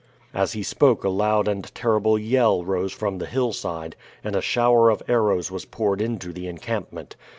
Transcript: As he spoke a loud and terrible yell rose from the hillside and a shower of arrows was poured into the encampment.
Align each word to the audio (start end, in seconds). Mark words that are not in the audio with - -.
As 0.33 0.53
he 0.53 0.63
spoke 0.63 1.03
a 1.03 1.09
loud 1.09 1.47
and 1.47 1.65
terrible 1.75 2.17
yell 2.17 2.63
rose 2.63 2.91
from 2.91 3.19
the 3.19 3.27
hillside 3.27 3.95
and 4.23 4.35
a 4.35 4.41
shower 4.41 4.89
of 4.89 5.03
arrows 5.07 5.51
was 5.51 5.63
poured 5.65 6.01
into 6.01 6.33
the 6.33 6.47
encampment. 6.47 7.15